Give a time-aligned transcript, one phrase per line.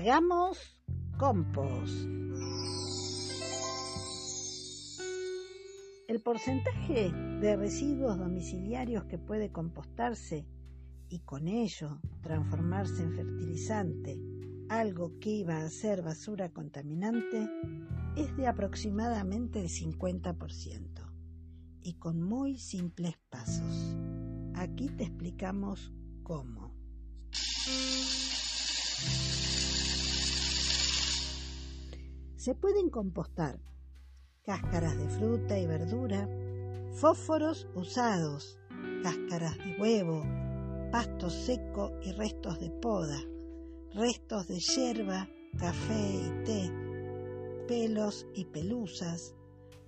[0.00, 0.56] Hagamos
[1.18, 1.92] compost.
[6.08, 10.46] El porcentaje de residuos domiciliarios que puede compostarse
[11.10, 14.18] y con ello transformarse en fertilizante,
[14.70, 17.46] algo que iba a ser basura contaminante,
[18.16, 21.12] es de aproximadamente el 50%
[21.82, 23.98] y con muy simples pasos.
[24.54, 25.92] Aquí te explicamos
[26.22, 26.72] cómo.
[32.40, 33.60] Se pueden compostar
[34.46, 36.26] cáscaras de fruta y verdura,
[36.90, 38.58] fósforos usados,
[39.02, 40.24] cáscaras de huevo,
[40.90, 43.18] pasto seco y restos de poda,
[43.92, 46.72] restos de hierba, café y té,
[47.68, 49.34] pelos y pelusas,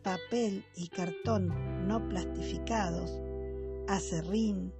[0.02, 3.18] papel y cartón no plastificados,
[3.88, 4.74] acerrín,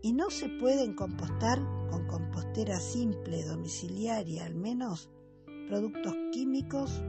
[0.00, 1.58] y no se pueden compostar
[1.90, 5.10] con compostera simple domiciliaria al menos
[5.72, 7.02] productos químicos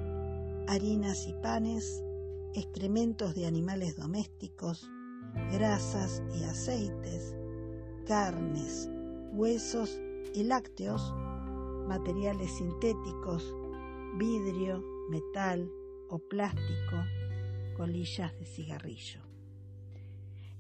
[0.70, 2.02] harinas y panes,
[2.56, 4.90] excrementos de animales domésticos,
[5.52, 7.36] grasas y aceites,
[8.08, 8.90] carnes,
[9.34, 10.00] huesos
[10.34, 11.14] y lácteos,
[11.90, 13.54] materiales sintéticos,
[14.18, 15.70] vidrio, metal
[16.10, 17.04] o plástico,
[17.76, 19.20] colillas de cigarrillo.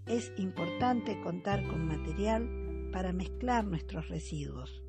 [0.07, 4.83] Es importante contar con material para mezclar nuestros residuos,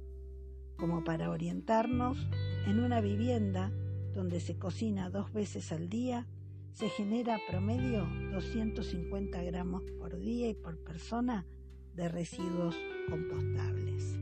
[0.76, 2.18] como para orientarnos
[2.66, 3.70] en una vivienda
[4.14, 6.26] donde se cocina dos veces al día,
[6.72, 11.46] se genera promedio 250 gramos por día y por persona
[11.94, 12.74] de residuos
[13.08, 14.18] compostables.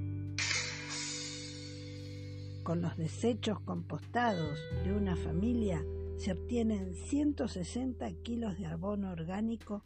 [2.62, 5.84] Con los desechos compostados de una familia
[6.16, 9.82] se obtienen 160 kilos de abono orgánico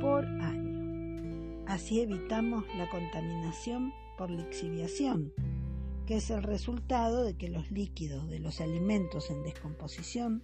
[0.00, 1.64] por año.
[1.66, 5.32] Así evitamos la contaminación por lixiviación,
[6.10, 10.42] que es el resultado de que los líquidos de los alimentos en descomposición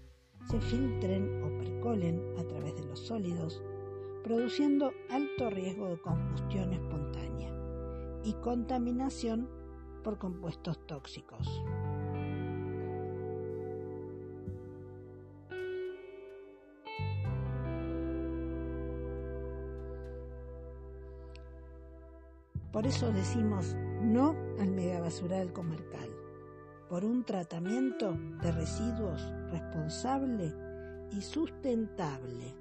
[0.49, 3.61] se filtren o percolen a través de los sólidos,
[4.23, 7.51] produciendo alto riesgo de combustión espontánea
[8.23, 9.51] y contaminación
[10.05, 11.49] por compuestos tóxicos.
[22.77, 26.11] Por eso decimos no al megabasural comarcal,
[26.91, 30.53] por un tratamiento de residuos responsable
[31.11, 32.55] y sustentable.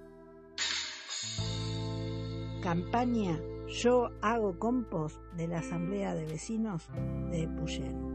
[2.63, 3.37] Campaña
[3.67, 6.87] Yo hago compost de la Asamblea de Vecinos
[7.29, 8.14] de Epuyén.